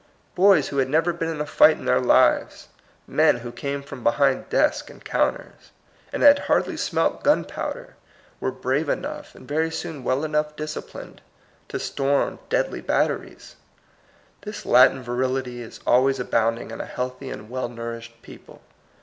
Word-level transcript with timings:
Boys 0.33 0.69
who 0.69 0.79
had 0.79 0.89
never 0.89 1.13
been 1.13 1.29
in 1.29 1.39
a 1.39 1.45
fight 1.45 1.77
in 1.77 1.85
their 1.85 1.99
lives, 1.99 2.69
men 3.05 3.35
who 3.37 3.51
came 3.51 3.83
from 3.83 4.03
behind 4.03 4.49
desks 4.49 4.89
and 4.89 5.05
counters, 5.05 5.69
and 6.11 6.23
had 6.23 6.39
hardly 6.49 6.75
smelt 6.75 7.23
gunpowder, 7.23 7.93
were 8.39 8.49
brave 8.49 8.89
enough, 8.89 9.35
and 9.35 9.47
very 9.47 9.69
soon 9.69 10.03
well 10.03 10.23
enough 10.23 10.55
disci 10.55 10.81
plined, 10.81 11.19
to 11.67 11.77
storm 11.79 12.39
deadly 12.49 12.81
batteries. 12.81 13.57
This 14.41 14.65
latent 14.65 15.03
virility 15.05 15.61
is 15.61 15.79
always 15.85 16.19
abounding 16.19 16.71
in 16.71 16.81
a 16.81 16.85
healthy 16.87 17.29
and 17.29 17.47
well 17.47 17.69
nourished 17.69 18.23
people. 18.23 18.63